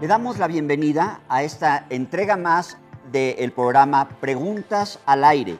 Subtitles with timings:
[0.00, 2.78] Le damos la bienvenida a esta entrega más
[3.10, 5.58] del programa Preguntas al Aire,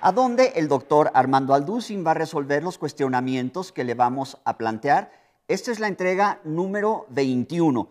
[0.00, 4.56] a donde el doctor Armando Alducin va a resolver los cuestionamientos que le vamos a
[4.56, 5.10] plantear.
[5.48, 7.88] Esta es la entrega número 21.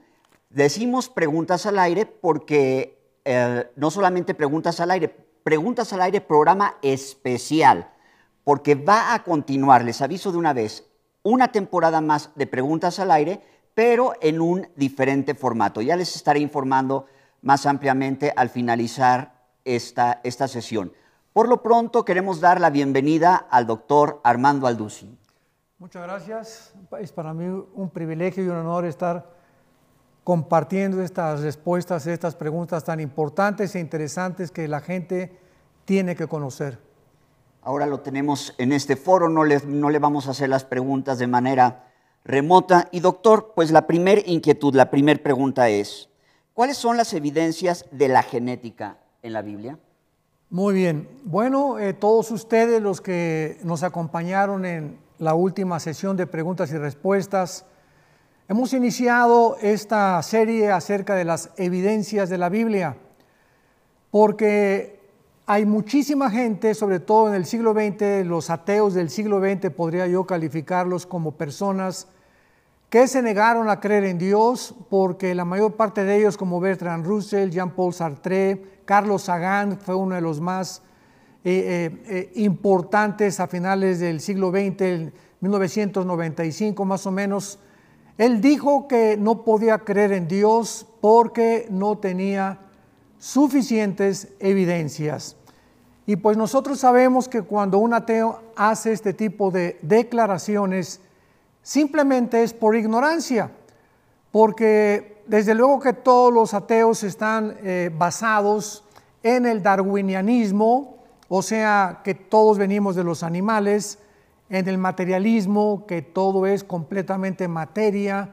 [0.49, 5.09] Decimos preguntas al aire porque eh, no solamente preguntas al aire,
[5.43, 7.91] preguntas al aire programa especial,
[8.45, 10.89] porque va a continuar, les aviso de una vez,
[11.23, 13.41] una temporada más de preguntas al aire,
[13.79, 15.81] pero en un diferente formato.
[15.81, 17.05] Ya les estaré informando
[17.41, 19.31] más ampliamente al finalizar
[19.63, 20.91] esta, esta sesión.
[21.31, 25.17] Por lo pronto queremos dar la bienvenida al doctor Armando Alducin.
[25.77, 26.73] Muchas gracias.
[26.99, 29.31] Es para mí un privilegio y un honor estar
[30.25, 35.39] compartiendo estas respuestas, estas preguntas tan importantes e interesantes que la gente
[35.85, 36.79] tiene que conocer.
[37.61, 41.17] Ahora lo tenemos en este foro, no le, no le vamos a hacer las preguntas
[41.17, 41.88] de manera
[42.23, 42.87] remota.
[42.91, 46.09] Y doctor, pues la primera inquietud, la primera pregunta es,
[46.53, 49.77] ¿cuáles son las evidencias de la genética en la Biblia?
[50.49, 51.07] Muy bien.
[51.23, 56.77] Bueno, eh, todos ustedes los que nos acompañaron en la última sesión de preguntas y
[56.77, 57.65] respuestas,
[58.47, 62.97] hemos iniciado esta serie acerca de las evidencias de la Biblia,
[64.09, 64.98] porque
[65.51, 70.05] hay muchísima gente, sobre todo en el siglo XX, los ateos del siglo XX, podría
[70.05, 72.07] yo calificarlos como personas
[72.91, 77.03] que se negaron a creer en Dios, porque la mayor parte de ellos, como Bertrand
[77.03, 80.83] Russell, Jean-Paul Sartre, Carlos Sagan, fue uno de los más
[81.43, 87.57] eh, eh, eh, importantes a finales del siglo XX, 1995 más o menos,
[88.19, 92.59] él dijo que no podía creer en Dios porque no tenía
[93.17, 95.35] suficientes evidencias.
[96.09, 101.01] Y pues nosotros sabemos que cuando un ateo hace este tipo de declaraciones,
[101.61, 103.51] simplemente es por ignorancia,
[104.31, 108.83] porque desde luego que todos los ateos están eh, basados
[109.21, 110.97] en el darwinianismo,
[111.27, 113.99] o sea, que todos venimos de los animales,
[114.49, 118.31] en el materialismo, que todo es completamente materia,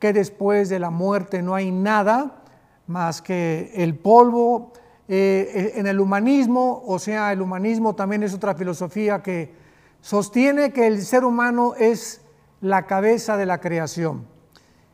[0.00, 2.42] que después de la muerte no hay nada
[2.88, 4.72] más que el polvo,
[5.08, 9.52] eh, en el humanismo, o sea, el humanismo también es otra filosofía que
[10.00, 12.20] sostiene que el ser humano es
[12.60, 14.26] la cabeza de la creación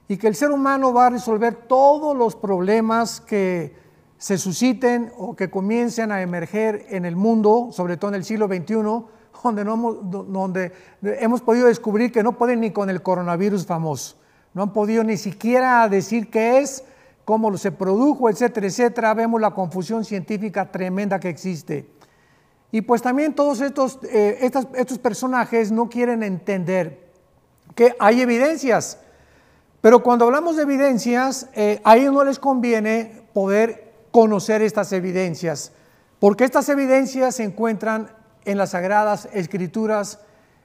[0.09, 3.75] y que el ser humano va a resolver todos los problemas que
[4.17, 8.49] se susciten o que comiencen a emerger en el mundo, sobre todo en el siglo
[8.49, 8.73] XXI,
[9.45, 14.17] donde, no hemos, donde hemos podido descubrir que no pueden ni con el coronavirus famoso,
[14.55, 16.83] no han podido ni siquiera decir qué es,
[17.29, 21.85] cómo se produjo, etcétera, etcétera, vemos la confusión científica tremenda que existe.
[22.73, 27.11] Y pues también todos estos, eh, estos, personajes no quieren entender
[27.75, 29.01] que hay evidencias,
[29.83, 35.73] pero cuando hablamos de evidencias, eh, a ellos no les conviene poder conocer estas evidencias,
[36.21, 38.11] porque estas evidencias se encuentran
[38.47, 40.21] en las sagradas escrituras,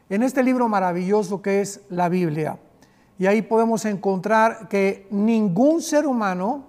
[0.09, 2.57] en este libro maravilloso que es la Biblia.
[3.19, 6.65] Y ahí podemos encontrar que ningún ser humano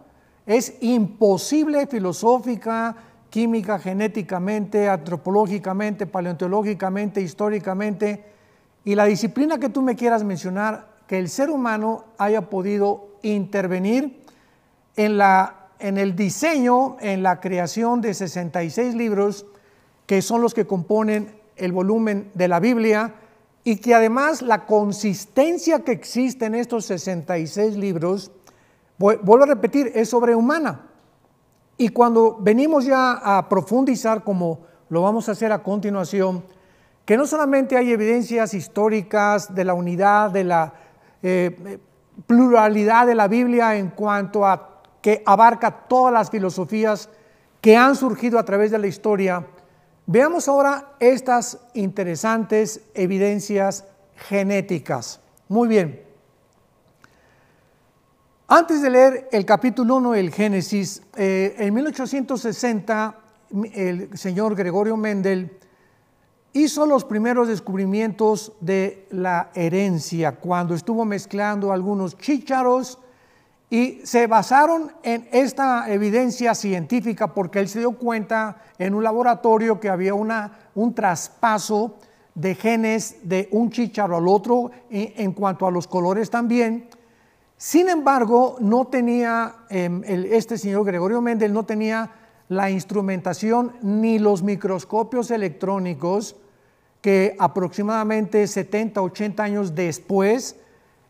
[0.47, 2.97] es imposible filosófica,
[3.31, 8.25] química, genéticamente, antropológicamente, paleontológicamente, históricamente,
[8.85, 14.23] y la disciplina que tú me quieras mencionar, que el ser humano haya podido intervenir
[14.97, 19.47] en, la, en el diseño, en la creación de 66 libros,
[20.07, 23.15] que son los que componen el volumen de la Biblia,
[23.65, 28.31] y que además la consistencia que existe en estos 66 libros,
[28.99, 30.83] vuelvo a repetir, es sobrehumana.
[31.79, 34.61] Y cuando venimos ya a profundizar, como
[34.91, 36.45] lo vamos a hacer a continuación,
[37.05, 40.75] que no solamente hay evidencias históricas de la unidad, de la
[41.23, 41.79] eh,
[42.27, 47.09] pluralidad de la Biblia en cuanto a que abarca todas las filosofías
[47.61, 49.47] que han surgido a través de la historia,
[50.07, 53.85] Veamos ahora estas interesantes evidencias
[54.17, 55.21] genéticas.
[55.49, 56.03] Muy bien.
[58.47, 63.19] Antes de leer el capítulo 1 del Génesis, eh, en 1860
[63.73, 65.59] el señor Gregorio Mendel
[66.53, 72.99] hizo los primeros descubrimientos de la herencia cuando estuvo mezclando algunos chícharos
[73.75, 79.81] y se basaron en esta evidencia científica porque él se dio cuenta en un laboratorio
[79.81, 81.97] que había una, un traspaso
[82.37, 86.89] de genes de un chícharo al otro en, cuanto a los colores también.
[87.57, 92.13] Sin embargo, no tenía, em, este señor Gregorio Mendel no tenía
[92.49, 96.37] la instrumentación ni los microscopios electrónicos
[97.01, 100.55] que aproximadamente 70, 80 años después,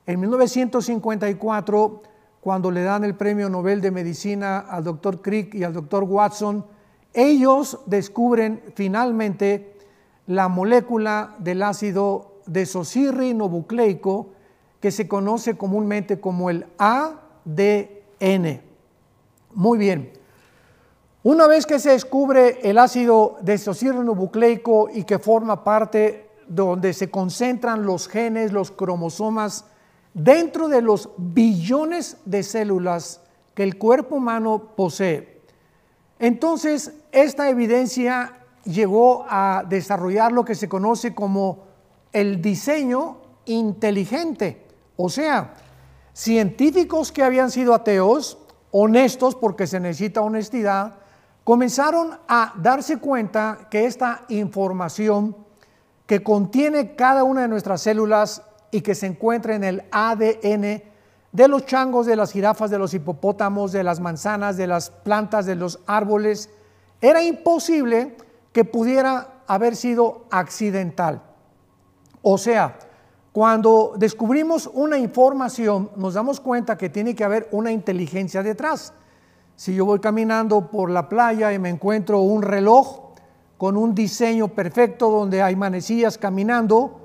[0.06, 2.13] en 1954,
[2.44, 6.67] cuando le dan el premio Nobel de Medicina al doctor Crick y al doctor Watson,
[7.14, 9.79] ellos descubren finalmente
[10.26, 14.26] la molécula del ácido desoxirribonucleico
[14.79, 18.61] que se conoce comúnmente como el ADN.
[19.55, 20.12] Muy bien.
[21.23, 27.87] Una vez que se descubre el ácido desoxirribonucleico y que forma parte donde se concentran
[27.87, 29.64] los genes, los cromosomas,
[30.14, 33.20] dentro de los billones de células
[33.55, 35.43] que el cuerpo humano posee.
[36.19, 41.64] Entonces, esta evidencia llegó a desarrollar lo que se conoce como
[42.12, 44.66] el diseño inteligente.
[44.96, 45.55] O sea,
[46.12, 48.38] científicos que habían sido ateos,
[48.70, 50.94] honestos porque se necesita honestidad,
[51.43, 55.37] comenzaron a darse cuenta que esta información
[56.06, 58.43] que contiene cada una de nuestras células
[58.75, 60.82] y que se encuentra en el ADN
[61.31, 65.47] de los changos, de las jirafas, de los hipopótamos, de las manzanas, de las plantas,
[65.47, 66.50] de los árboles,
[67.00, 68.17] era imposible
[68.53, 71.23] que pudiera haber sido accidental.
[72.21, 72.76] O sea,
[73.31, 78.93] cuando descubrimos una información, nos damos cuenta que tiene que haber una inteligencia detrás.
[79.55, 83.12] Si yo voy caminando por la playa y me encuentro un reloj
[83.56, 87.03] con un diseño perfecto donde hay manecillas caminando,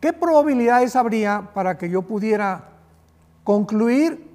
[0.00, 2.70] ¿qué probabilidades habría para que yo pudiera
[3.44, 4.28] concluir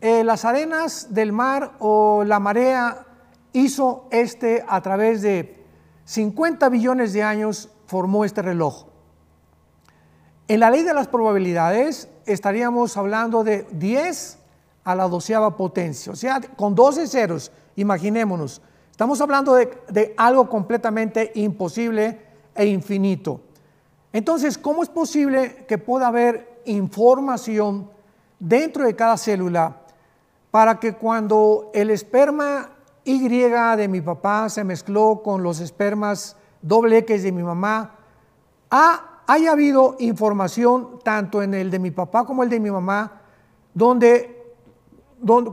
[0.00, 3.06] eh, las arenas del mar o la marea
[3.52, 5.64] hizo este a través de
[6.04, 8.86] 50 billones de años formó este reloj?
[10.48, 14.38] En la ley de las probabilidades estaríamos hablando de 10
[14.84, 16.12] a la doceava potencia.
[16.12, 22.18] O sea, con 12 ceros, imaginémonos, estamos hablando de, algo completamente imposible
[22.54, 23.40] e infinito.
[24.12, 27.90] Entonces, ¿cómo es posible que pueda haber información
[28.38, 29.76] dentro de cada célula
[30.50, 32.70] para que cuando el esperma
[33.04, 37.96] Y de mi papá se mezcló con los espermas doble X de mi mamá,
[39.26, 43.22] haya habido información tanto en el de mi papá como el de mi mamá,
[43.72, 44.54] donde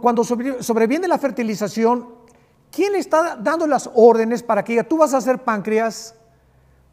[0.01, 2.09] cuando sobreviene la fertilización,
[2.71, 6.15] ¿quién está dando las órdenes para que diga, tú vas a hacer páncreas,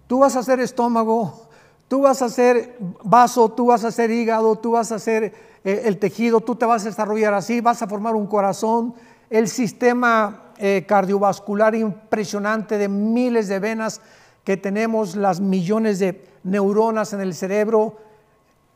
[0.07, 1.44] tú vas a hacer estómago,
[1.89, 5.35] tú vas a hacer vaso, tú vas a hacer hígado, tú vas a hacer
[5.65, 8.95] eh, el tejido, tú te vas a desarrollar así, vas a formar un corazón,
[9.31, 14.01] el sistema eh, cardiovascular impresionante de miles de venas
[14.45, 17.97] que tenemos, las millones de neuronas en el cerebro,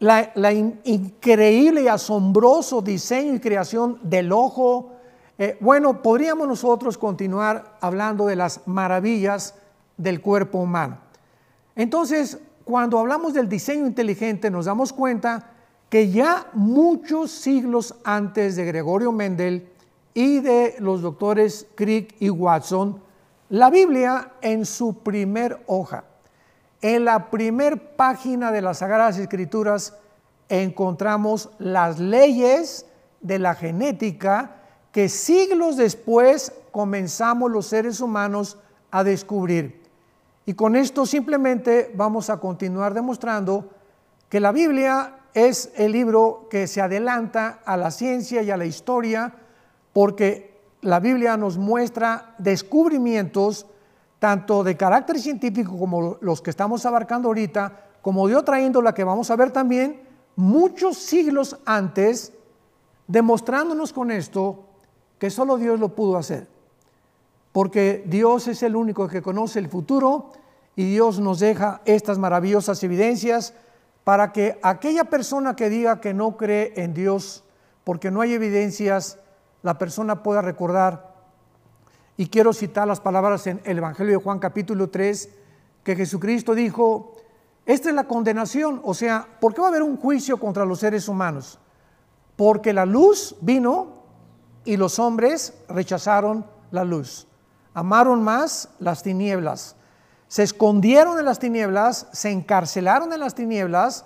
[0.00, 4.92] la, increíble y asombroso diseño y creación del ojo.
[5.38, 9.54] Eh, bueno, podríamos nosotros continuar hablando de las maravillas
[9.96, 10.98] del cuerpo humano.
[11.76, 15.52] Entonces, cuando hablamos del diseño inteligente, nos damos cuenta
[15.88, 19.72] que ya muchos siglos antes de Gregorio Mendel
[20.12, 23.00] y de los doctores Crick y Watson,
[23.48, 26.04] la Biblia en su primer hoja
[26.82, 29.94] en la primer página de las Sagradas Escrituras
[30.50, 32.84] encontramos las leyes
[33.22, 34.56] de la genética
[34.92, 38.58] que siglos después comenzamos los seres humanos
[38.90, 39.87] a descubrir.
[40.48, 43.68] Y con esto simplemente vamos a continuar demostrando
[44.30, 48.64] que la Biblia es el libro que se adelanta a la ciencia y a la
[48.64, 49.34] historia
[49.92, 53.66] porque la Biblia nos muestra descubrimientos
[54.18, 59.04] tanto de carácter científico como los que estamos abarcando ahorita, como de otra índole que
[59.04, 60.00] vamos a ver también,
[60.34, 62.32] muchos siglos antes,
[63.06, 64.64] demostrándonos con esto
[65.18, 66.48] que solo Dios lo pudo hacer.
[67.52, 70.32] Porque Dios es el único que conoce el futuro
[70.76, 73.54] y Dios nos deja estas maravillosas evidencias
[74.04, 77.44] para que aquella persona que diga que no cree en Dios
[77.84, 79.18] porque no hay evidencias,
[79.62, 81.14] la persona pueda recordar
[82.18, 85.28] y quiero citar las palabras en el Evangelio de Juan capítulo 3,
[85.84, 87.14] que Jesucristo dijo,
[87.64, 90.80] esta es la condenación, o sea, ¿por qué va a haber un juicio contra los
[90.80, 91.60] seres humanos?
[92.34, 94.02] Porque la luz vino
[94.64, 97.27] y los hombres rechazaron la luz,
[97.78, 99.76] amaron más las tinieblas,
[100.26, 104.04] se escondieron en las tinieblas, se encarcelaron en las tinieblas,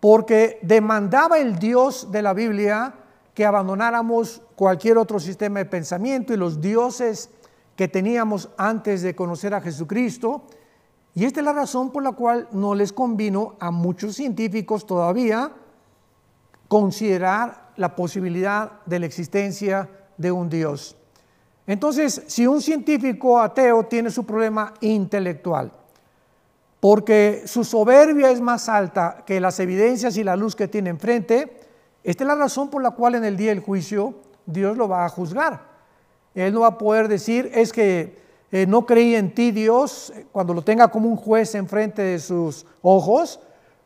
[0.00, 2.94] porque demandaba el Dios de la Biblia
[3.34, 7.30] que abandonáramos cualquier otro sistema de pensamiento y los dioses
[7.76, 10.44] que teníamos antes de conocer a Jesucristo.
[11.14, 15.52] Y esta es la razón por la cual no les convino a muchos científicos todavía
[16.68, 20.96] considerar la posibilidad de la existencia de un Dios.
[21.66, 25.72] Entonces, si un científico ateo tiene su problema intelectual,
[26.80, 31.60] porque su soberbia es más alta que las evidencias y la luz que tiene enfrente,
[32.02, 35.06] Esta es la razón por la cual en el día del juicio Dios lo va
[35.06, 35.62] a juzgar.
[36.34, 38.18] Él no va a poder decir, es que
[38.52, 42.66] eh, no creí en ti Dios, cuando lo tenga como un juez enfrente de sus
[42.82, 43.40] ojos,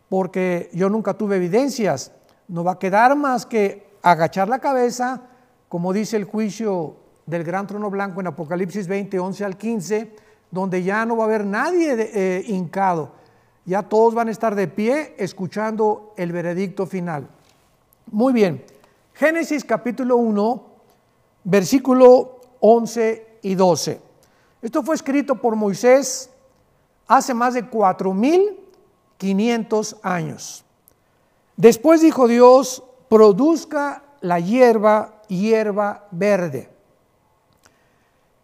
[0.09, 2.11] porque yo nunca tuve evidencias.
[2.49, 5.23] No va a quedar más que agachar la cabeza,
[5.69, 6.97] como dice el juicio
[7.29, 10.17] del gran trono blanco en Apocalipsis 20, 11 al 15,
[10.51, 13.11] donde ya no va a haber nadie eh, hincado,
[13.67, 17.29] ya todos van a estar de pie escuchando el veredicto final.
[18.11, 18.65] Muy bien,
[19.13, 20.67] Génesis capítulo 1,
[21.45, 24.01] versículo 11 y 12.
[24.63, 26.31] Esto fue escrito por Moisés
[27.07, 30.65] hace más de 4.500 años.
[31.59, 36.78] Después dijo Dios, produzca la hierba, hierba verde.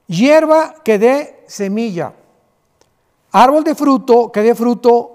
[0.06, 2.12] Hierba que dé semilla.
[3.32, 5.10] Árbol de fruto que dé fruto.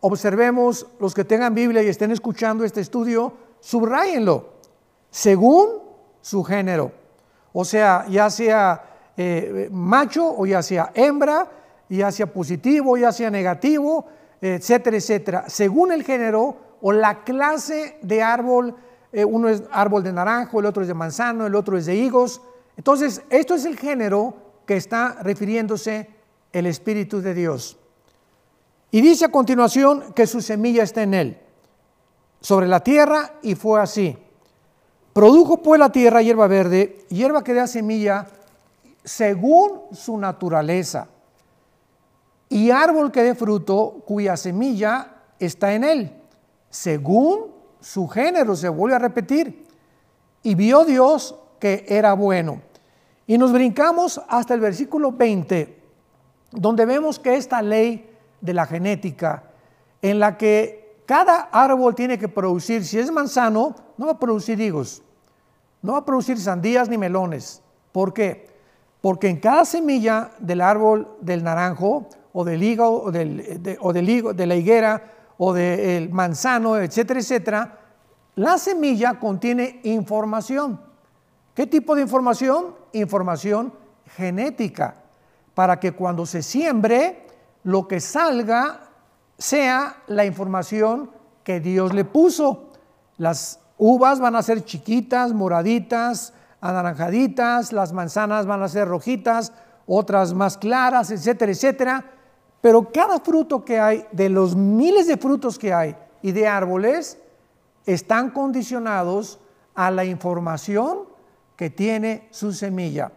[0.00, 4.46] Observemos los que tengan Biblia y estén escuchando este estudio, subrayenlo,
[5.10, 5.80] según
[6.20, 6.90] su género.
[7.52, 8.82] O sea, ya sea
[9.16, 11.48] eh, macho o ya sea hembra,
[11.88, 14.06] ya sea positivo, ya sea negativo,
[14.40, 15.44] etcétera, etcétera.
[15.46, 18.74] Según el género o la clase de árbol,
[19.12, 21.94] eh, uno es árbol de naranjo, el otro es de manzano, el otro es de
[21.94, 22.42] higos.
[22.82, 24.34] Entonces, esto es el género
[24.66, 26.10] que está refiriéndose
[26.52, 27.78] el Espíritu de Dios.
[28.90, 31.38] Y dice a continuación que su semilla está en él,
[32.40, 34.18] sobre la tierra, y fue así.
[35.12, 38.26] Produjo pues la tierra hierba verde, hierba que da semilla
[39.04, 41.06] según su naturaleza,
[42.48, 46.16] y árbol que dé fruto cuya semilla está en él,
[46.68, 49.68] según su género, se vuelve a repetir.
[50.42, 52.71] Y vio Dios que era bueno.
[53.26, 55.80] Y nos brincamos hasta el versículo 20,
[56.50, 58.10] donde vemos que esta ley
[58.40, 59.44] de la genética,
[60.02, 64.60] en la que cada árbol tiene que producir, si es manzano, no va a producir
[64.60, 65.02] higos,
[65.80, 67.62] no va a producir sandías ni melones.
[67.92, 68.48] ¿Por qué?
[69.00, 74.32] Porque en cada semilla del árbol del naranjo o del higo o, del, de, higo,
[74.32, 77.78] de la higuera o del manzano, etcétera, etcétera,
[78.36, 80.80] la semilla contiene información.
[81.54, 82.74] ¿Qué tipo de información?
[82.92, 83.72] Información
[84.16, 84.96] genética,
[85.54, 87.26] para que cuando se siembre,
[87.64, 88.88] lo que salga
[89.36, 91.10] sea la información
[91.44, 92.70] que Dios le puso.
[93.18, 99.52] Las uvas van a ser chiquitas, moraditas, anaranjaditas, las manzanas van a ser rojitas,
[99.86, 102.04] otras más claras, etcétera, etcétera.
[102.60, 107.18] Pero cada fruto que hay, de los miles de frutos que hay y de árboles,
[107.84, 109.40] están condicionados
[109.74, 111.11] a la información
[111.56, 113.12] que tiene su semilla.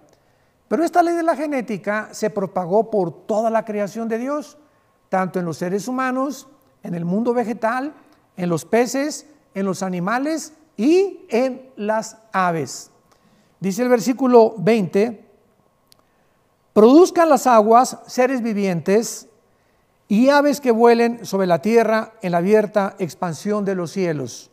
[0.68, 4.58] Pero esta ley de la genética se propagó por toda la creación de Dios,
[5.10, 6.48] tanto en los seres humanos,
[6.84, 7.94] en el mundo vegetal,
[8.38, 12.92] en los peces, en los animales y en las aves.
[13.60, 15.26] Dice el versículo 20,
[16.74, 19.28] produzcan las aguas seres vivientes
[20.08, 24.52] y aves que vuelen sobre la tierra en la abierta expansión de los cielos.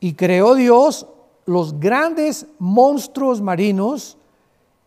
[0.00, 1.06] Y creó Dios
[1.44, 4.16] los grandes monstruos marinos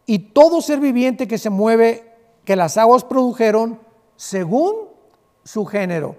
[0.05, 2.13] y todo ser viviente que se mueve,
[2.45, 3.79] que las aguas produjeron
[4.15, 4.89] según
[5.43, 6.15] su género.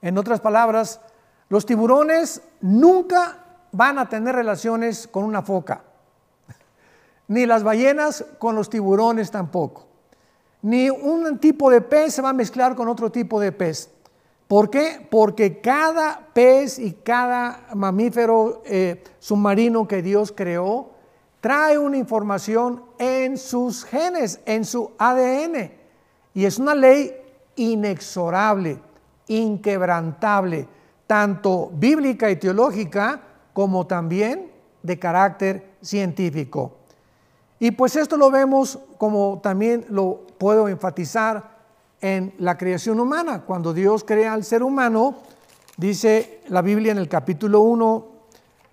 [0.00, 1.00] En otras palabras,
[1.48, 3.38] los tiburones nunca
[3.72, 5.82] van a tener relaciones con una foca,
[7.28, 9.86] ni las ballenas con los tiburones tampoco,
[10.60, 13.90] ni un tipo de pez se va a mezclar con otro tipo de pez.
[14.52, 15.08] ¿Por qué?
[15.10, 20.90] Porque cada pez y cada mamífero eh, submarino que Dios creó
[21.40, 25.72] trae una información en sus genes, en su ADN.
[26.34, 27.16] Y es una ley
[27.56, 28.78] inexorable,
[29.26, 30.68] inquebrantable,
[31.06, 33.22] tanto bíblica y teológica
[33.54, 36.76] como también de carácter científico.
[37.58, 41.51] Y pues esto lo vemos como también lo puedo enfatizar
[42.02, 43.42] en la creación humana.
[43.42, 45.16] Cuando Dios crea al ser humano,
[45.78, 48.06] dice la Biblia en el capítulo 1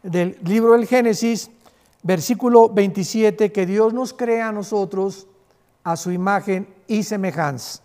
[0.04, 1.50] del libro del Génesis,
[2.04, 5.28] versículo 27, que Dios nos crea a nosotros
[5.84, 7.84] a su imagen y semejanza.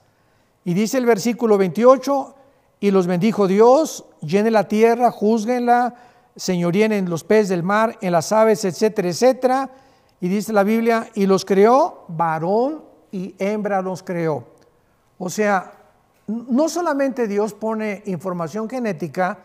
[0.65, 2.35] Y dice el versículo 28,
[2.81, 5.95] y los bendijo Dios, llene la tierra, juzguenla,
[6.37, 9.71] señoríen en los peces del mar, en las aves, etcétera, etcétera.
[10.21, 12.83] Y dice la Biblia, y los creó, varón
[13.13, 14.54] y hembra los creó.
[15.19, 15.73] O sea,
[16.27, 19.39] no solamente Dios pone información genética,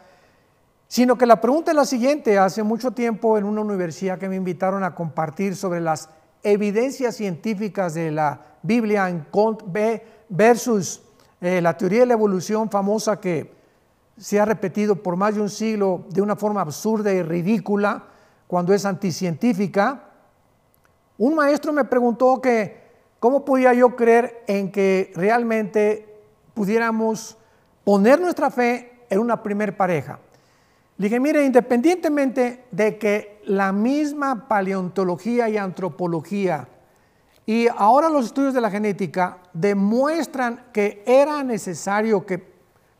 [0.87, 2.39] sino que la pregunta es la siguiente.
[2.39, 6.09] Hace mucho tiempo en una universidad que me invitaron a compartir sobre las
[6.41, 9.25] evidencias científicas de la Biblia en
[10.29, 11.01] versus
[11.41, 13.53] eh, la teoría de la evolución famosa que
[14.17, 18.05] se ha repetido por más de un siglo de una forma absurda y ridícula
[18.47, 20.03] cuando es anticientífica.
[21.17, 22.78] Un maestro me preguntó que
[23.19, 26.07] cómo podía yo creer en que realmente
[26.53, 27.37] pudiéramos
[27.83, 30.19] poner nuestra fe en una primer pareja.
[30.97, 36.67] Dije, mire, independientemente de que la misma paleontología y antropología
[37.49, 42.43] y ahora los estudios de la genética demuestran que era necesario que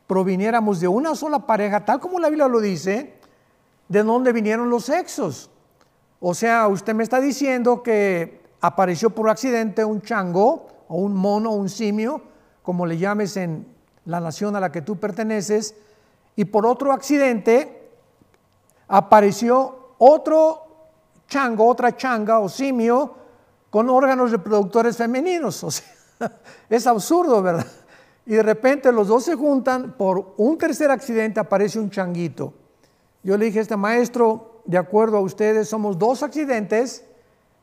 [0.08, 3.14] proviniéramos de una sola pareja, tal como la Biblia lo dice,
[3.88, 5.52] de dónde vinieron los sexos.
[6.20, 11.51] O sea, usted me está diciendo que apareció por accidente un chango o un mono
[11.51, 12.22] un simio,
[12.63, 13.68] como le llames en
[14.06, 15.75] la nación a la que tú perteneces,
[16.36, 17.89] y por otro accidente
[18.88, 20.63] apareció otro
[21.28, 23.16] chango, otra changa o simio
[23.70, 25.63] con órganos reproductores femeninos.
[25.70, 25.86] O sea,
[26.70, 27.66] es absurdo, ¿verdad?
[28.25, 32.54] Y de repente los dos se juntan, por un tercer accidente aparece un changuito.
[33.24, 37.06] Yo le dije a este maestro, de acuerdo a ustedes, somos dos accidentes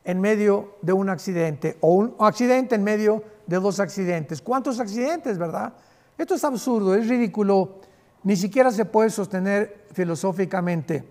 [0.07, 4.41] en medio de un accidente, o un accidente en medio de dos accidentes.
[4.41, 5.73] ¿Cuántos accidentes, verdad?
[6.17, 7.81] Esto es absurdo, es ridículo,
[8.23, 11.03] ni siquiera se puede sostener filosóficamente.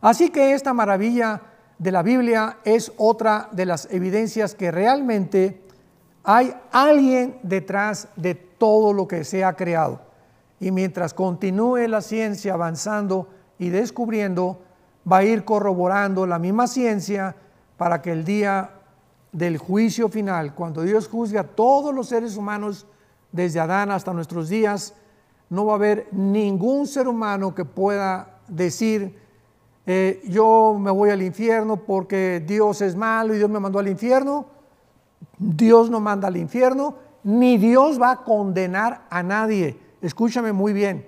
[0.00, 1.42] Así que esta maravilla
[1.76, 5.60] de la Biblia es otra de las evidencias que realmente
[6.22, 10.02] hay alguien detrás de todo lo que se ha creado.
[10.60, 13.28] Y mientras continúe la ciencia avanzando
[13.58, 14.60] y descubriendo,
[15.10, 17.34] va a ir corroborando la misma ciencia
[17.78, 18.72] para que el día
[19.32, 22.86] del juicio final, cuando Dios juzgue a todos los seres humanos,
[23.32, 24.94] desde Adán hasta nuestros días,
[25.48, 29.18] no va a haber ningún ser humano que pueda decir,
[29.86, 33.88] eh, yo me voy al infierno porque Dios es malo y Dios me mandó al
[33.88, 34.46] infierno.
[35.38, 39.78] Dios no manda al infierno, ni Dios va a condenar a nadie.
[40.02, 41.06] Escúchame muy bien.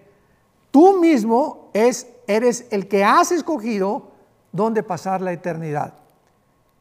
[0.71, 4.13] Tú mismo es, eres el que has escogido
[4.53, 6.00] dónde pasar la eternidad.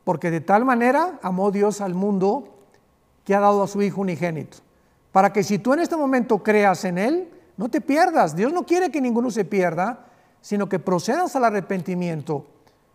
[0.10, 2.58] Porque de tal manera amó Dios al mundo
[3.24, 4.58] que ha dado a su Hijo unigénito.
[5.12, 8.36] Para que si tú en este momento creas en Él, no te pierdas.
[8.36, 10.08] Dios no quiere que ninguno se pierda,
[10.42, 12.48] sino que procedas al arrepentimiento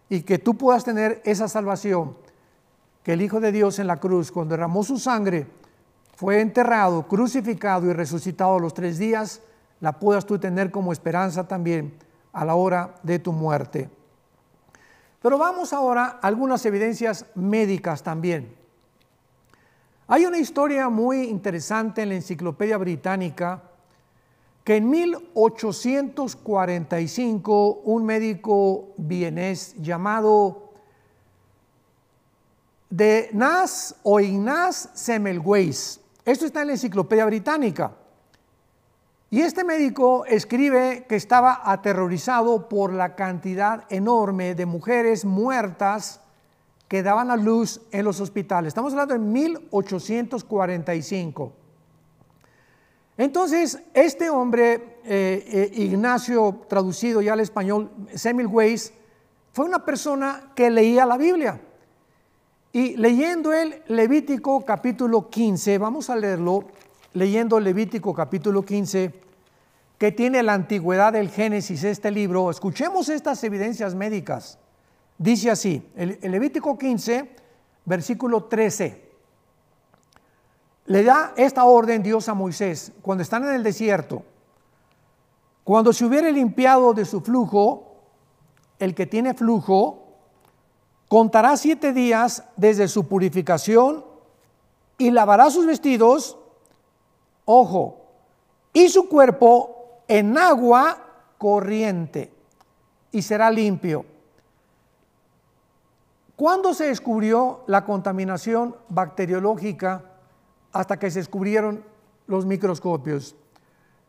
[0.08, 2.16] y que tú puedas tener esa salvación
[3.04, 5.46] que el Hijo de Dios en la cruz, cuando derramó su sangre,
[6.16, 9.40] fue enterrado, crucificado y resucitado a los tres días,
[9.78, 11.94] la puedas tú tener como esperanza también
[12.32, 13.88] a la hora de tu muerte.
[15.24, 18.54] Pero vamos ahora a algunas evidencias médicas también.
[20.06, 23.62] Hay una historia muy interesante en la Enciclopedia Británica
[24.64, 30.74] que en 1845 un médico vienés llamado
[32.90, 37.92] de Nas o Ignaz Semmelweis, esto está en la enciclopedia británica,
[39.34, 46.20] y este médico escribe que estaba aterrorizado por la cantidad enorme de mujeres muertas
[46.86, 48.68] que daban a luz en los hospitales.
[48.68, 51.52] Estamos hablando de 1845.
[53.16, 58.92] Entonces, este hombre, eh, eh, Ignacio, traducido ya al español, Semmelweis,
[59.52, 61.60] fue una persona que leía la Biblia.
[62.70, 66.68] Y leyendo el Levítico capítulo 15, vamos a leerlo,
[67.14, 69.23] leyendo Levítico capítulo 15,
[70.04, 74.58] que tiene la antigüedad del Génesis, este libro, escuchemos estas evidencias médicas.
[75.16, 77.34] Dice así, el Levítico 15,
[77.86, 79.02] versículo 13.
[80.84, 84.22] Le da esta orden Dios a Moisés cuando están en el desierto.
[85.64, 87.94] Cuando se hubiere limpiado de su flujo,
[88.78, 90.06] el que tiene flujo,
[91.08, 94.04] contará siete días desde su purificación
[94.98, 96.36] y lavará sus vestidos,
[97.46, 98.02] ojo,
[98.74, 99.73] y su cuerpo
[100.08, 100.98] en agua
[101.38, 102.32] corriente
[103.12, 104.04] y será limpio.
[106.36, 110.10] ¿Cuándo se descubrió la contaminación bacteriológica?
[110.74, 111.82] hasta que se descubrieron
[112.26, 113.34] los microscopios.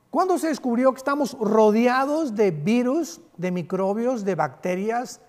[0.09, 5.21] ¿Cuándo se descubrió que estamos rodeados de virus, de microbios, de bacterias?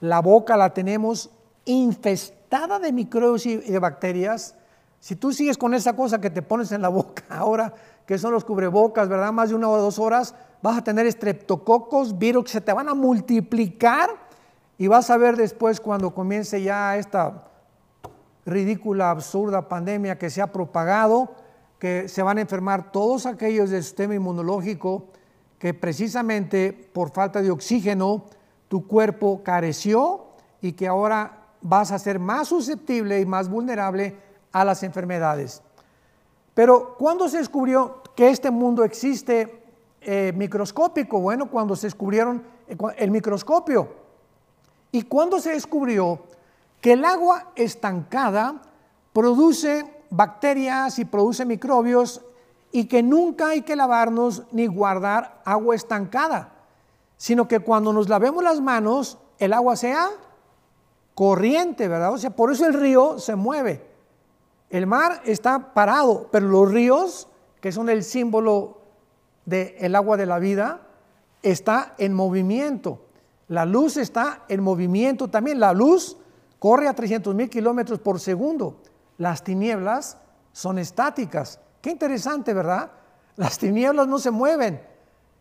[0.00, 1.30] La boca la tenemos
[1.66, 4.54] infestada de microbios y de bacterias.
[4.98, 7.74] Si tú sigues con esa cosa que te pones en la boca ahora,
[8.08, 9.32] que son los cubrebocas, ¿verdad?
[9.32, 12.88] Más de una o dos horas, vas a tener estreptococos, virus que se te van
[12.88, 14.08] a multiplicar
[14.78, 17.44] y vas a ver después cuando comience ya esta
[18.46, 21.34] ridícula, absurda pandemia que se ha propagado,
[21.78, 25.08] que se van a enfermar todos aquellos del sistema inmunológico
[25.58, 28.24] que precisamente por falta de oxígeno
[28.68, 30.28] tu cuerpo careció
[30.62, 34.16] y que ahora vas a ser más susceptible y más vulnerable
[34.50, 35.62] a las enfermedades.
[36.58, 39.62] Pero cuando se descubrió que este mundo existe
[40.00, 41.20] eh, microscópico?
[41.20, 43.88] Bueno, cuando se descubrieron eh, el microscopio.
[44.90, 46.24] Y cuando se descubrió
[46.80, 48.60] que el agua estancada
[49.12, 52.22] produce bacterias y produce microbios
[52.72, 56.54] y que nunca hay que lavarnos ni guardar agua estancada,
[57.16, 60.08] sino que cuando nos lavemos las manos, el agua sea
[61.14, 62.14] corriente, ¿verdad?
[62.14, 63.87] O sea, por eso el río se mueve.
[64.70, 67.28] El mar está parado, pero los ríos,
[67.60, 68.82] que son el símbolo
[69.46, 70.82] del agua de la vida,
[71.42, 73.00] está en movimiento.
[73.48, 75.58] La luz está en movimiento también.
[75.58, 76.18] La luz
[76.58, 78.82] corre a 300 mil kilómetros por segundo.
[79.16, 80.18] Las tinieblas
[80.52, 81.60] son estáticas.
[81.80, 82.90] Qué interesante, ¿verdad?
[83.36, 84.82] Las tinieblas no se mueven.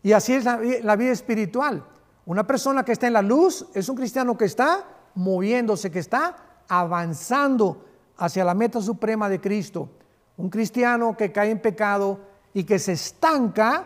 [0.04, 1.84] Y así es la, la vida espiritual.
[2.26, 4.86] Una persona que está en la luz es un cristiano que está
[5.16, 7.84] moviéndose, que está avanzando
[8.18, 9.90] hacia la meta suprema de Cristo.
[10.38, 12.20] Un cristiano que cae en pecado
[12.54, 13.86] y que se estanca,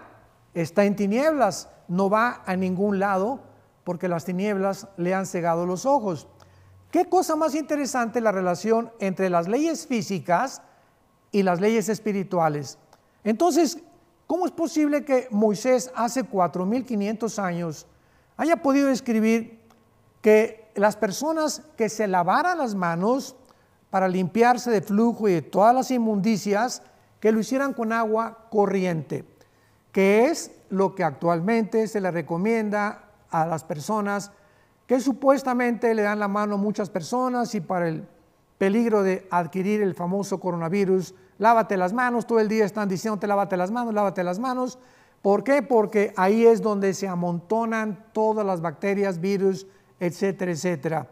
[0.53, 3.41] está en tinieblas, no va a ningún lado
[3.83, 6.27] porque las tinieblas le han cegado los ojos.
[6.91, 10.61] ¿Qué cosa más interesante la relación entre las leyes físicas
[11.31, 12.77] y las leyes espirituales?
[13.23, 13.79] Entonces,
[14.27, 17.87] ¿cómo es posible que Moisés hace 4.500 años
[18.37, 19.61] haya podido escribir
[20.21, 23.35] que las personas que se lavaran las manos
[23.91, 26.81] para limpiarse de flujo y de todas las inmundicias,
[27.19, 29.25] que lo hicieran con agua corriente,
[29.91, 34.31] que es lo que actualmente se le recomienda a las personas
[34.87, 38.07] que supuestamente le dan la mano a muchas personas y para el
[38.57, 43.55] peligro de adquirir el famoso coronavirus, lávate las manos, todo el día están diciéndote lávate
[43.57, 44.79] las manos, lávate las manos.
[45.21, 45.61] ¿Por qué?
[45.61, 49.67] Porque ahí es donde se amontonan todas las bacterias, virus,
[49.99, 51.07] etcétera, etcétera.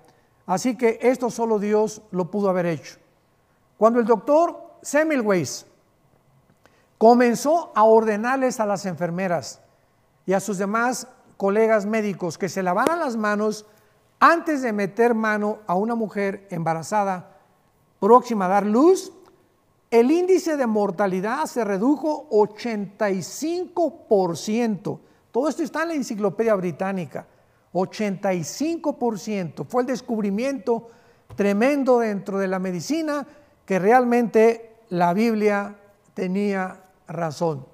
[0.49, 2.97] Así que esto solo Dios lo pudo haber hecho.
[3.77, 5.67] Cuando el doctor Semmelweis
[6.97, 9.61] comenzó a ordenarles a las enfermeras
[10.25, 11.07] y a sus demás
[11.37, 13.67] colegas médicos que se lavaran las manos
[14.19, 17.37] antes de meter mano a una mujer embarazada
[17.99, 19.13] próxima a dar luz,
[19.91, 24.99] el índice de mortalidad se redujo 85%.
[25.31, 27.27] Todo esto está en la enciclopedia británica.
[27.73, 29.65] 85%.
[29.65, 30.89] Fue el descubrimiento
[31.35, 33.25] tremendo dentro de la medicina
[33.65, 35.75] que realmente la Biblia
[36.13, 37.65] tenía razón.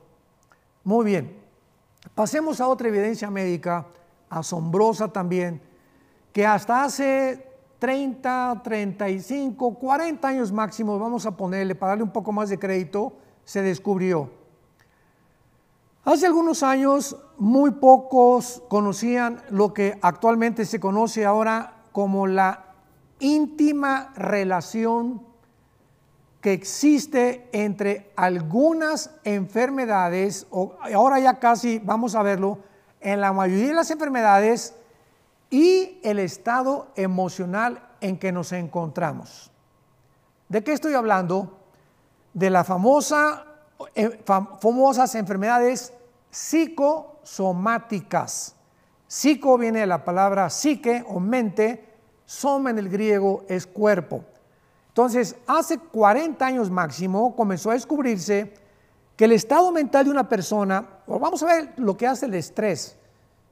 [0.83, 1.37] Muy bien,
[2.13, 3.87] pasemos a otra evidencia médica
[4.29, 5.61] asombrosa también,
[6.31, 7.47] que hasta hace
[7.79, 13.13] 30, 35, 40 años máximo, vamos a ponerle para darle un poco más de crédito,
[13.43, 14.29] se descubrió.
[16.05, 22.75] Hace algunos años muy pocos conocían lo que actualmente se conoce ahora como la
[23.17, 25.23] íntima relación
[26.41, 32.59] que existe entre algunas enfermedades, o ahora ya casi vamos a verlo,
[33.01, 34.75] en la mayoría de las enfermedades
[35.49, 39.49] y el estado emocional en que nos encontramos.
[40.49, 41.57] ¿De qué estoy hablando?
[42.35, 43.45] De la famosa,
[43.95, 45.94] eh, famosas enfermedades
[46.35, 48.55] psicosomáticas.
[49.07, 51.85] Psico viene de la palabra psique o mente,
[52.25, 54.25] soma en el griego es cuerpo.
[54.89, 58.53] Entonces, hace 40 años máximo comenzó a descubrirse
[59.15, 62.97] que el estado mental de una persona, vamos a ver lo que hace el estrés,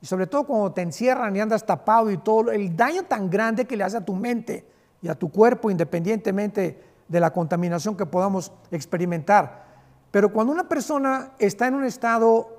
[0.02, 3.64] y sobre todo cuando te encierran y andas tapado y todo, el daño tan grande
[3.64, 4.68] que le hace a tu mente
[5.02, 9.64] y a tu cuerpo independientemente de la contaminación que podamos experimentar.
[10.12, 12.53] Pero cuando una persona está en un estado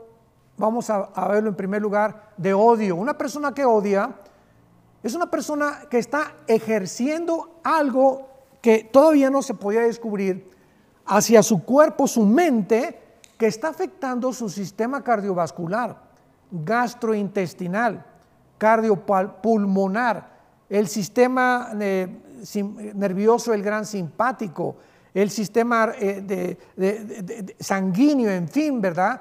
[0.57, 2.97] vamos a, verlo en primer lugar, de odio.
[2.97, 4.15] Una persona que odia
[5.03, 8.29] es una persona que está ejerciendo algo
[8.63, 10.51] que todavía no se podía descubrir
[11.07, 13.01] hacia su cuerpo, su mente,
[13.37, 16.01] que está afectando su sistema cardiovascular,
[16.51, 18.05] gastrointestinal,
[18.57, 20.33] cardiopulmonar,
[20.71, 22.09] el sistema eh,
[22.95, 24.77] nervioso, el gran simpático,
[25.13, 26.57] el sistema eh,
[27.61, 29.21] sanguíneo, en fin, ¿verdad?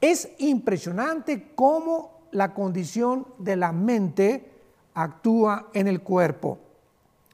[0.00, 4.50] Es impresionante cómo la condición de la mente
[4.94, 6.58] actúa en el cuerpo.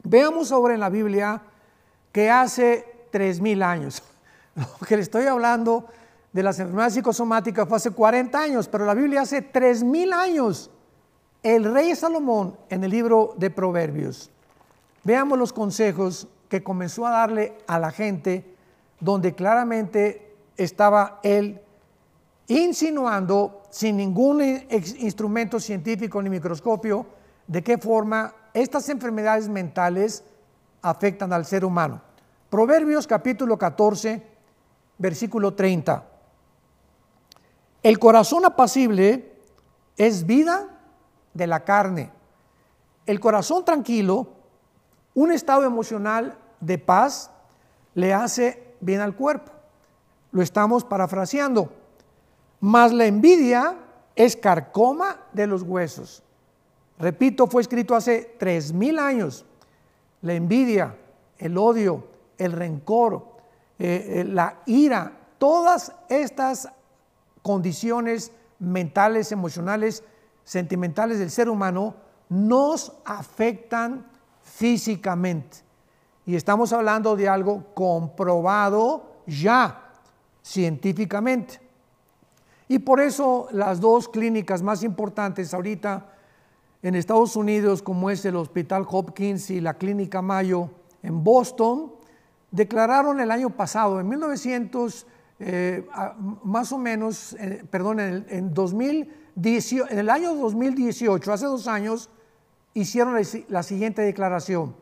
[0.02, 1.42] Veamos ahora en la Biblia
[2.12, 4.02] que hace tres mil años.
[4.54, 5.86] Lo que le estoy hablando
[6.32, 10.70] de las enfermedades psicosomáticas fue hace 40 años, pero la Biblia hace tres mil años.
[11.42, 14.30] El rey Salomón en el libro de Proverbios.
[15.04, 18.44] Veamos los consejos que comenzó a darle a la gente,
[19.00, 21.60] donde claramente estaba él
[22.48, 27.06] insinuando sin ningún instrumento científico ni microscopio
[27.46, 30.24] de qué forma estas enfermedades mentales
[30.82, 32.00] afectan al ser humano.
[32.50, 34.22] Proverbios capítulo 14,
[34.98, 36.04] versículo 30.
[37.82, 39.32] El corazón apacible
[39.96, 40.68] es vida
[41.32, 42.12] de la carne.
[43.06, 44.28] El corazón tranquilo,
[45.14, 47.30] un estado emocional de paz,
[47.94, 49.52] le hace bien al cuerpo.
[50.32, 51.83] Lo estamos parafraseando.
[52.64, 53.76] Mas la envidia
[54.16, 56.22] es carcoma de los huesos.
[56.98, 59.44] Repito, fue escrito hace tres mil años.
[60.22, 60.96] La envidia,
[61.36, 62.06] el odio,
[62.38, 63.36] el rencor,
[63.78, 66.70] eh, eh, la ira, todas estas
[67.42, 70.02] condiciones mentales, emocionales,
[70.42, 71.94] sentimentales del ser humano
[72.30, 74.06] nos afectan
[74.40, 75.58] físicamente.
[76.24, 79.92] Y estamos hablando de algo comprobado ya
[80.42, 81.63] científicamente.
[82.68, 86.10] Y por eso las dos clínicas más importantes ahorita
[86.82, 90.70] en Estados Unidos, como es el Hospital Hopkins y la Clínica Mayo
[91.02, 91.92] en Boston,
[92.50, 95.06] declararon el año pasado, en 1900,
[95.40, 95.86] eh,
[96.44, 102.10] más o menos, eh, perdón, en, en, 2018, en el año 2018, hace dos años,
[102.74, 103.16] hicieron
[103.48, 104.76] la siguiente declaración.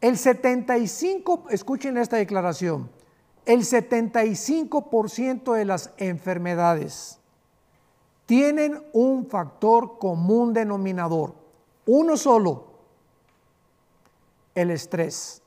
[0.00, 2.90] El 75, escuchen esta declaración,
[3.44, 7.18] el 75% de las enfermedades
[8.26, 11.34] tienen un factor común denominador,
[11.86, 12.66] uno solo,
[14.54, 15.42] el estrés.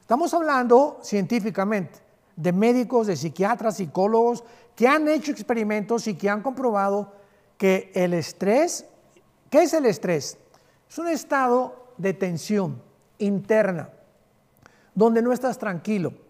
[0.00, 2.00] Estamos hablando científicamente
[2.36, 4.42] de médicos, de psiquiatras, psicólogos
[4.74, 7.12] que han hecho experimentos y que han comprobado
[7.58, 8.86] que el estrés,
[9.50, 10.38] ¿qué es el estrés?
[10.88, 12.82] Es un estado de tensión
[13.18, 13.90] interna,
[14.94, 16.23] donde no estás tranquilo.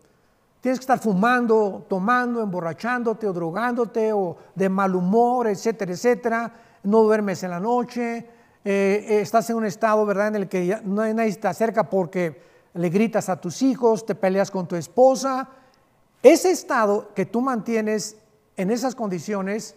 [0.64, 6.54] Tienes que estar fumando, tomando, emborrachándote o drogándote o de mal humor, etcétera, etcétera.
[6.84, 8.16] No duermes en la noche,
[8.64, 11.90] eh, eh, estás en un estado, ¿verdad?, en el que no hay nadie te acerca
[11.90, 12.40] porque
[12.72, 15.50] le gritas a tus hijos, te peleas con tu esposa.
[16.22, 18.16] Ese estado que tú mantienes
[18.56, 19.76] en esas condiciones,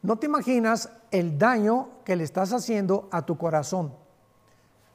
[0.00, 3.92] no te imaginas el daño que le estás haciendo a tu corazón,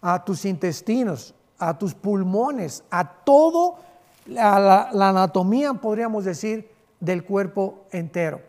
[0.02, 3.88] a tus intestinos, a tus pulmones, a todo
[4.30, 8.42] la, anatomía, podríamos decir, del cuerpo entero.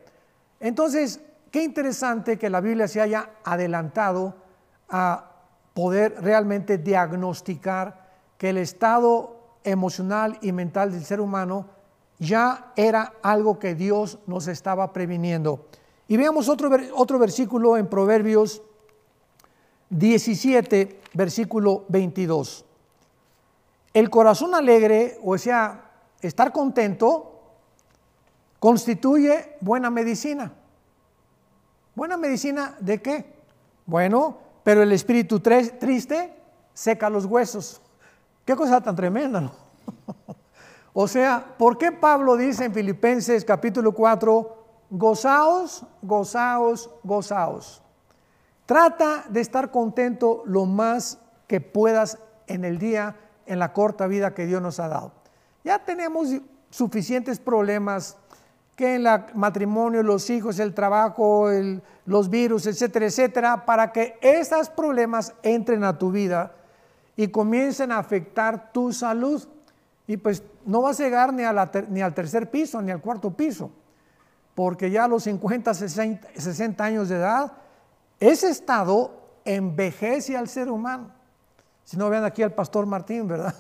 [0.61, 4.35] Entonces, qué interesante que la Biblia se haya adelantado
[4.89, 5.31] a
[5.75, 11.67] poder realmente diagnosticar que el estado emocional y mental del ser humano
[12.19, 15.67] ya era algo que Dios nos estaba previniendo.
[16.09, 18.63] Y veamos otro, otro versículo en Proverbios
[19.91, 22.65] 17, versículo 22.
[23.93, 27.43] El corazón alegre, o sea, estar contento,
[28.59, 30.53] constituye buena medicina.
[31.95, 33.41] ¿Buena medicina de qué?
[33.87, 36.35] Bueno, pero el espíritu triste
[36.73, 37.81] seca los huesos.
[38.45, 39.53] Qué cosa tan tremenda, ¿no?
[40.93, 44.57] o sea, ¿por qué Pablo dice en Filipenses capítulo 4,
[44.91, 47.83] gozaos, gozaos, gozaos?
[48.67, 53.17] Trata de estar contento lo más que puedas en el día,
[53.51, 55.13] en la corta vida que Dios nos ha dado.
[55.65, 56.29] Ya tenemos
[56.71, 58.17] suficientes problemas
[58.77, 61.49] que en el matrimonio, los hijos, el trabajo,
[62.07, 66.55] los virus, etcétera, etcétera, para que esos problemas entren a tu vida
[67.17, 69.47] y comiencen a afectar tu salud.
[70.07, 73.73] Y pues no vas a llegar ni, al tercer piso ni al cuarto piso,
[74.55, 77.53] porque ya a los 50, 60, años de edad,
[78.21, 81.20] ese estado envejece al ser humano.
[81.91, 83.53] Si no vean aquí al pastor Martín, ¿verdad?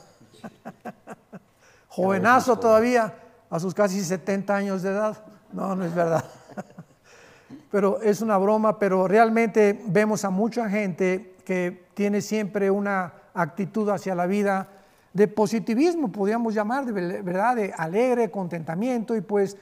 [1.88, 3.12] Jovenazo todavía,
[3.50, 5.24] a sus casi 70 años de edad.
[5.52, 6.24] No, no es verdad.
[7.72, 13.88] Pero es una broma, pero realmente vemos a mucha gente que tiene siempre una actitud
[13.88, 14.68] hacia la vida
[15.12, 19.56] de positivismo, podríamos llamar, de verdad, de alegre, contentamiento, y pues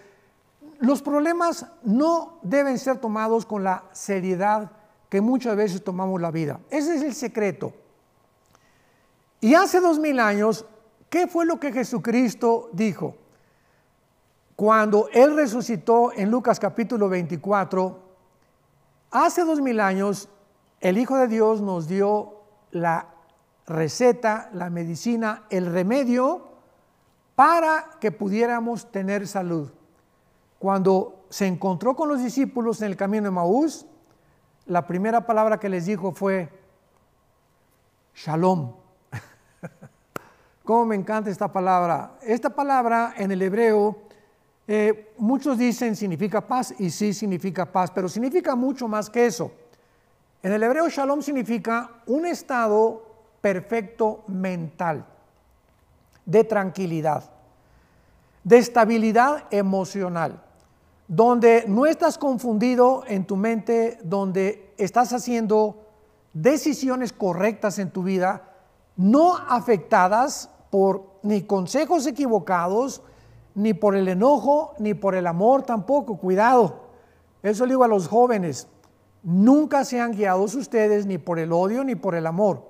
[0.79, 4.71] los problemas no deben ser tomados con la seriedad
[5.09, 6.61] que muchas veces tomamos la vida.
[6.69, 7.73] Ese es el secreto.
[9.41, 10.65] Y hace dos mil años,
[11.09, 13.17] ¿qué fue lo que Jesucristo dijo?
[14.57, 17.99] Cuando Él resucitó en Lucas capítulo 24,
[19.13, 20.29] hace dos mil años,
[20.81, 22.35] el Hijo de Dios nos dio
[22.73, 23.07] la
[23.67, 26.49] receta, la medicina, el remedio
[27.37, 29.71] para que pudiéramos tener salud.
[30.59, 33.87] Cuando se encontró con los discípulos en el camino de Maús,
[34.67, 36.49] la primera palabra que les dijo fue
[38.15, 38.88] Shalom.
[40.69, 42.19] ¿Cómo me encanta esta palabra?
[42.21, 44.03] Esta palabra en el hebreo,
[44.67, 49.51] eh, muchos dicen significa paz y sí significa paz, pero significa mucho más que eso.
[50.43, 53.03] En el hebreo shalom significa un estado
[53.41, 55.07] perfecto mental,
[56.27, 57.25] de tranquilidad,
[58.45, 60.43] de estabilidad emocional.
[61.07, 65.87] donde no estás confundido en tu mente, donde estás haciendo
[66.35, 68.43] decisiones correctas en tu vida,
[68.99, 73.03] no afectadas por ni consejos equivocados,
[73.55, 76.19] ni por el enojo, ni por el amor tampoco.
[76.19, 76.89] Cuidado.
[77.43, 78.69] Eso le digo a los jóvenes.
[79.23, 82.63] Nunca sean guiados ustedes ni por el odio ni por el amor.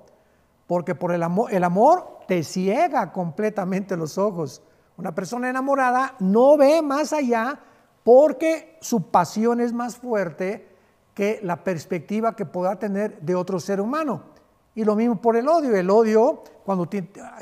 [0.66, 4.62] Porque por el amor, el amor te ciega completamente los ojos.
[4.96, 7.60] Una persona enamorada no ve más allá
[8.04, 10.68] porque su pasión es más fuerte
[11.14, 14.22] que la perspectiva que pueda tener de otro ser humano.
[14.78, 15.74] Y lo mismo por el odio.
[15.74, 16.88] El odio, cuando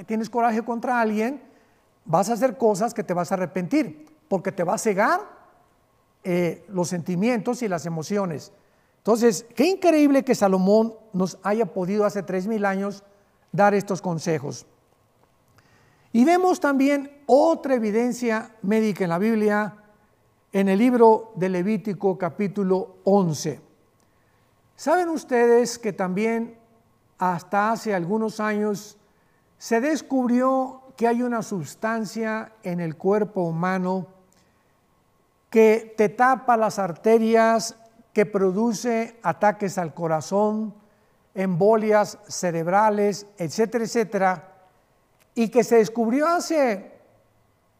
[0.06, 1.42] tienes coraje contra alguien,
[2.06, 5.20] vas a hacer cosas que te vas a arrepentir, porque te va a cegar
[6.24, 8.54] eh, los sentimientos y las emociones.
[8.96, 13.04] Entonces, qué increíble que Salomón nos haya podido hace tres mil años
[13.52, 14.64] dar estos consejos.
[16.12, 19.76] Y vemos también otra evidencia médica en la Biblia,
[20.54, 23.60] en el libro de Levítico capítulo 11.
[24.74, 26.64] ¿Saben ustedes que también
[27.18, 28.98] hasta hace algunos años
[29.58, 34.06] se descubrió que hay una sustancia en el cuerpo humano
[35.50, 37.76] que te tapa las arterias,
[38.12, 40.74] que produce ataques al corazón,
[41.34, 44.52] embolias cerebrales, etcétera, etcétera,
[45.34, 46.92] y que se descubrió hace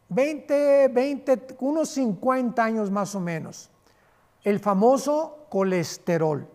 [0.09, 3.69] 20, 20, unos 50 años más o menos,
[4.43, 6.47] el famoso colesterol.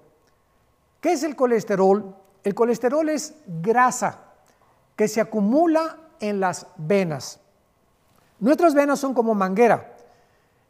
[1.00, 2.14] ¿Qué es el colesterol?
[2.44, 4.18] El colesterol es grasa
[4.96, 7.40] que se acumula en las venas.
[8.40, 9.94] Nuestras venas son como manguera.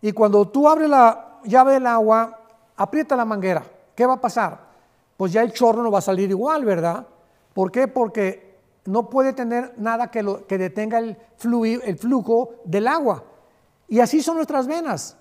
[0.01, 2.41] Y cuando tú abres la llave del agua,
[2.77, 3.65] aprieta la manguera.
[3.95, 4.61] ¿Qué va a pasar?
[5.17, 7.07] Pues ya el chorro no va a salir igual, ¿verdad?
[7.55, 7.89] ¿Por qué?
[7.89, 11.17] Porque no puede tener nada que, lo, que detenga el,
[11.85, 13.25] el flujo del agua.
[13.89, 15.17] Y así son nuestras venas.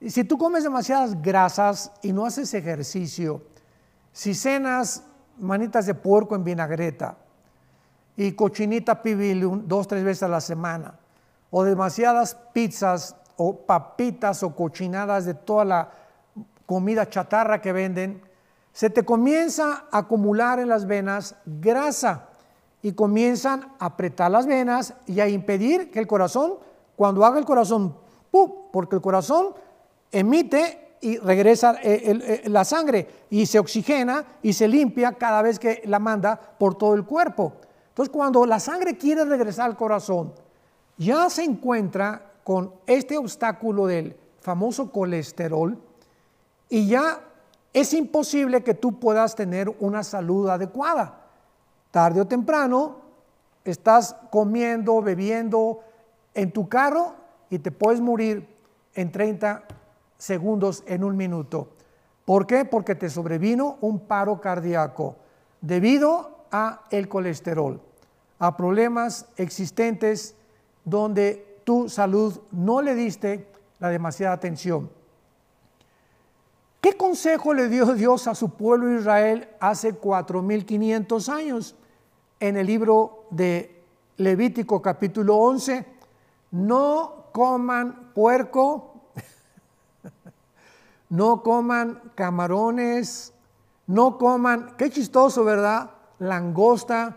[0.00, 3.42] Y si tú comes demasiadas grasas y no haces ejercicio,
[4.12, 5.04] si cenas
[5.38, 7.16] manitas de puerco en vinagreta
[8.16, 10.94] y cochinita pibil dos, tres veces a la semana,
[11.50, 15.90] o demasiadas pizzas o papitas o cochinadas de toda la
[16.66, 18.20] comida chatarra que venden,
[18.72, 22.28] se te comienza a acumular en las venas grasa
[22.82, 26.54] y comienzan a apretar las venas y a impedir que el corazón,
[26.96, 27.96] cuando haga el corazón,
[28.30, 28.52] ¡pum!
[28.72, 29.54] porque el corazón
[30.10, 35.58] emite y regresa eh, eh, la sangre y se oxigena y se limpia cada vez
[35.58, 37.54] que la manda por todo el cuerpo.
[37.88, 40.32] Entonces cuando la sangre quiere regresar al corazón,
[40.96, 45.78] ya se encuentra con este obstáculo del famoso colesterol
[46.68, 47.20] y ya
[47.72, 51.26] es imposible que tú puedas tener una salud adecuada.
[51.90, 52.96] Tarde o temprano
[53.64, 55.80] estás comiendo, bebiendo
[56.34, 57.14] en tu carro
[57.50, 58.46] y te puedes morir
[58.94, 59.64] en 30
[60.18, 61.68] segundos en un minuto.
[62.24, 62.64] ¿Por qué?
[62.64, 65.16] Porque te sobrevino un paro cardíaco
[65.60, 67.80] debido a el colesterol,
[68.38, 70.34] a problemas existentes
[70.84, 74.90] donde tu salud no le diste la demasiada atención.
[76.80, 81.74] ¿Qué consejo le dio Dios a su pueblo Israel hace 4500 años?
[82.40, 83.82] En el libro de
[84.16, 85.84] Levítico capítulo 11,
[86.52, 88.97] no coman puerco,
[91.08, 93.32] no coman camarones,
[93.86, 95.90] no coman, qué chistoso, ¿verdad?
[96.18, 97.16] Langosta.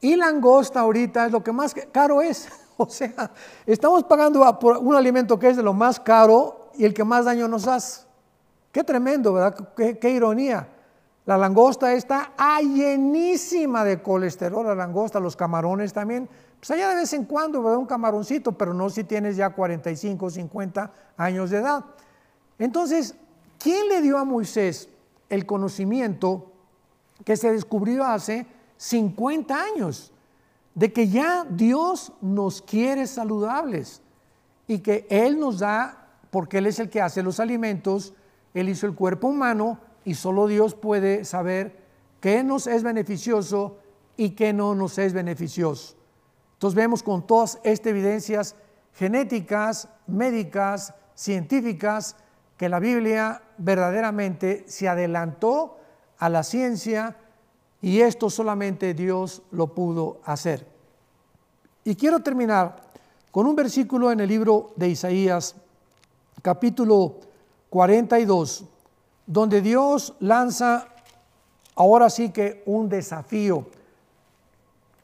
[0.00, 2.48] Y langosta ahorita es lo que más caro es.
[2.78, 3.30] O sea,
[3.64, 7.24] estamos pagando por un alimento que es de lo más caro y el que más
[7.24, 8.02] daño nos hace.
[8.70, 9.70] Qué tremendo, ¿verdad?
[9.74, 10.68] Qué, ironía.
[11.24, 16.28] La langosta está llenísima de colesterol, la langosta, los camarones también.
[16.60, 17.78] Pues allá de vez en cuando, ¿verdad?
[17.78, 21.82] Un camaroncito, pero no si tienes ya 45, 50 años de edad.
[22.58, 23.14] Entonces,
[23.58, 24.88] ¿quién le dio a Moisés
[25.28, 26.52] el conocimiento
[27.24, 30.12] que se descubrió hace 50 años?
[30.74, 34.02] De que ya Dios nos quiere saludables
[34.66, 38.14] y que Él nos da, porque Él es el que hace los alimentos,
[38.52, 41.78] Él hizo el cuerpo humano y solo Dios puede saber
[42.20, 43.78] qué nos es beneficioso
[44.16, 45.96] y qué no nos es beneficioso.
[46.54, 48.56] Entonces vemos con todas estas evidencias
[48.94, 52.16] genéticas, médicas, científicas,
[52.56, 55.78] que la Biblia verdaderamente se adelantó
[56.18, 57.16] a la ciencia
[57.82, 60.66] y esto solamente Dios lo pudo hacer.
[61.84, 62.76] Y quiero terminar
[63.30, 65.54] con un versículo en el libro de Isaías,
[66.42, 67.20] capítulo
[67.70, 68.64] 42,
[69.26, 70.88] donde Dios lanza
[71.74, 73.66] ahora sí que un desafío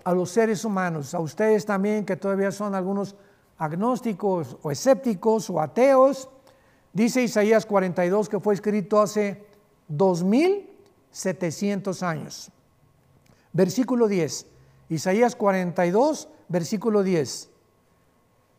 [0.04, 3.14] a los seres humanos, a ustedes también que todavía son algunos
[3.58, 6.28] agnósticos o escépticos o ateos,
[6.92, 9.44] Dice Isaías 42 que fue escrito hace
[9.88, 12.50] 2700 años.
[13.52, 14.46] Versículo 10.
[14.88, 17.50] Isaías 42, versículo 10.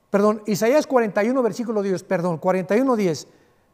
[0.10, 3.28] Perdón, Isaías 41, versículo 10, perdón, 41, 10.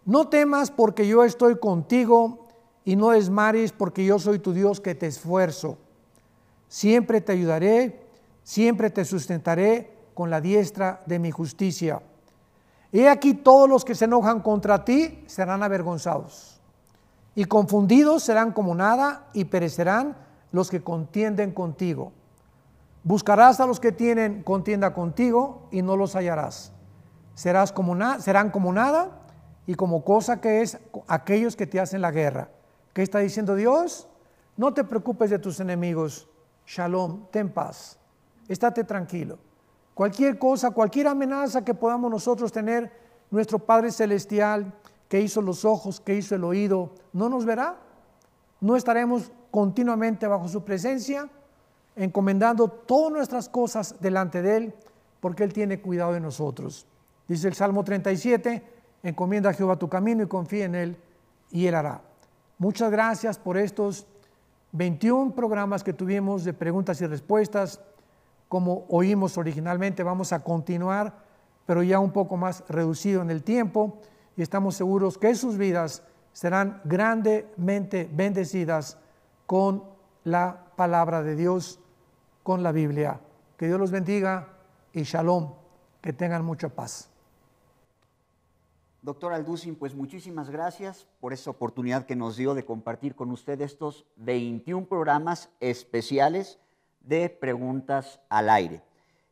[0.06, 2.48] No temas porque yo estoy contigo
[2.86, 5.78] y no desmares porque yo soy tu Dios que te esfuerzo.
[6.68, 8.02] Siempre te ayudaré,
[8.44, 12.02] siempre te sustentaré con la diestra de mi justicia.
[12.92, 16.60] He aquí todos los que se enojan contra ti serán avergonzados,
[17.36, 20.18] y confundidos serán como nada, y perecerán
[20.52, 22.12] los que contienden contigo.
[23.04, 26.72] Buscarás a los que tienen contienda contigo y no los hallarás.
[27.34, 29.22] Serás como serán como nada
[29.66, 30.78] y como cosa que es
[31.08, 32.50] aquellos que te hacen la guerra.
[32.94, 34.10] ¿Qué está diciendo Dios?
[34.58, 36.28] No te preocupes de tus enemigos.
[36.66, 37.98] Shalom, ten paz.
[38.50, 39.40] Estate tranquilo.
[40.00, 42.90] Cualquier cosa, cualquier amenaza que podamos nosotros tener,
[43.32, 44.74] nuestro Padre Celestial,
[45.10, 47.76] que hizo los ojos, que hizo el oído, no nos verá.
[48.62, 51.28] No estaremos continuamente bajo su presencia,
[51.98, 54.74] encomendando todas nuestras cosas delante de Él,
[55.20, 56.88] porque Él tiene cuidado de nosotros.
[57.28, 58.64] Dice el Salmo 37,
[59.04, 60.98] encomienda a Jehová tu camino y confía en Él,
[61.52, 62.02] y Él hará.
[62.58, 64.08] Muchas gracias por estos
[64.72, 67.82] 21 programas que tuvimos de preguntas y respuestas.
[68.50, 71.24] Como oímos originalmente, vamos a continuar,
[71.66, 74.00] pero ya un poco más reducido en el tiempo,
[74.36, 78.98] y estamos seguros que sus vidas serán grandemente bendecidas
[79.46, 79.84] con
[80.24, 81.80] la palabra de Dios,
[82.44, 83.22] con la Biblia.
[83.56, 84.48] Que Dios los bendiga
[84.94, 85.54] y shalom,
[86.02, 87.10] que tengan mucha paz.
[89.02, 93.62] Doctor Alducin, pues muchísimas gracias por esta oportunidad que nos dio de compartir con usted
[93.62, 96.60] estos 21 programas especiales
[97.02, 98.82] de preguntas al aire.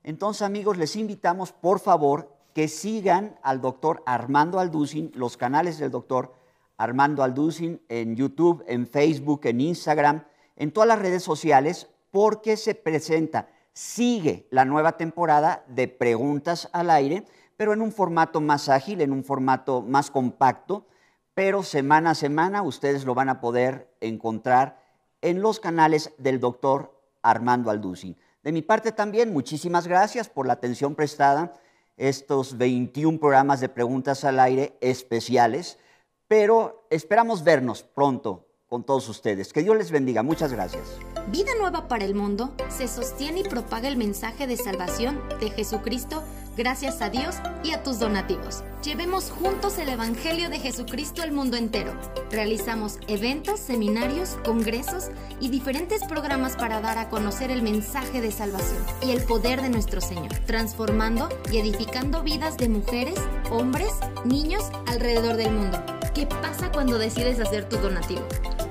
[0.03, 5.91] Entonces, amigos, les invitamos, por favor, que sigan al doctor Armando Alducin, los canales del
[5.91, 6.33] doctor
[6.77, 10.23] Armando Alducin en YouTube, en Facebook, en Instagram,
[10.55, 16.89] en todas las redes sociales, porque se presenta, sigue la nueva temporada de preguntas al
[16.89, 17.25] aire,
[17.57, 20.87] pero en un formato más ágil, en un formato más compacto,
[21.33, 24.79] pero semana a semana ustedes lo van a poder encontrar
[25.21, 26.96] en los canales del doctor
[27.29, 28.15] Armando Alducin.
[28.43, 31.53] De mi parte también, muchísimas gracias por la atención prestada,
[31.97, 35.79] estos 21 programas de preguntas al aire especiales
[36.27, 39.53] pero esperamos vernos pronto con todos ustedes.
[39.53, 40.23] Que Dios les bendiga.
[40.23, 40.83] Muchas gracias.
[41.29, 46.23] Vida Nueva para el Mundo se sostiene y propaga el mensaje de salvación de Jesucristo
[46.57, 48.63] gracias a Dios y a tus donativos.
[48.83, 51.93] Llevemos juntos el Evangelio de Jesucristo al mundo entero.
[52.31, 58.83] Realizamos eventos, seminarios, congresos y diferentes programas para dar a conocer el mensaje de salvación
[59.01, 63.19] y el poder de nuestro Señor, transformando y edificando vidas de mujeres,
[63.51, 63.91] hombres,
[64.25, 65.83] niños alrededor del mundo.
[66.15, 68.25] ¿Qué pasa cuando decides hacer tu donativo?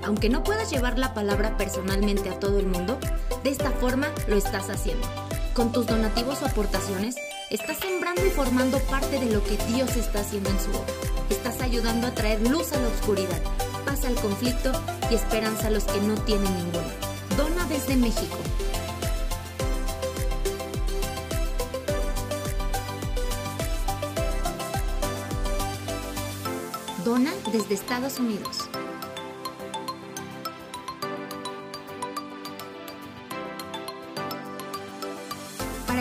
[0.04, 2.98] Aunque no puedas llevar la palabra personalmente a todo el mundo,
[3.44, 5.06] de esta forma lo estás haciendo.
[5.54, 7.16] Con tus donativos o aportaciones,
[7.50, 10.92] estás sembrando y formando parte de lo que Dios está haciendo en su obra.
[11.30, 13.40] Estás ayudando a traer luz a la oscuridad,
[13.84, 14.72] paz al conflicto
[15.10, 16.92] y esperanza a los que no tienen ninguna.
[17.36, 18.36] Dona desde México.
[27.04, 28.68] Dona desde Estados Unidos.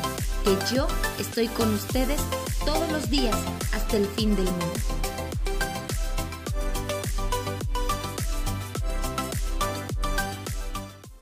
[0.43, 0.85] que yo
[1.19, 2.21] estoy con ustedes
[2.65, 3.35] todos los días
[3.73, 4.92] hasta el fin del mundo.